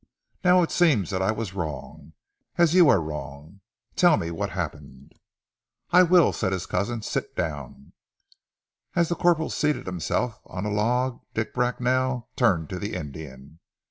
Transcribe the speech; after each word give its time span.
Now 0.43 0.63
it 0.63 0.71
seems 0.71 1.11
that 1.11 1.21
I 1.21 1.31
was 1.31 1.53
wrong, 1.53 2.13
as 2.57 2.73
you 2.73 2.89
are 2.89 2.99
wrong. 2.99 3.61
Tell 3.95 4.17
me 4.17 4.31
what 4.31 4.49
happened?" 4.49 5.11
"I 5.91 6.01
will," 6.01 6.33
said 6.33 6.53
his 6.53 6.65
cousin, 6.65 7.03
"sit 7.03 7.35
down!" 7.35 7.93
As 8.95 9.09
the 9.09 9.15
corporal 9.15 9.51
seated 9.51 9.85
himself 9.85 10.41
on 10.47 10.65
a 10.65 10.71
log, 10.71 11.21
Dick 11.35 11.53
Bracknell 11.53 12.29
turned 12.35 12.67
to 12.71 12.79
the 12.79 12.95
Indian. 12.95 13.59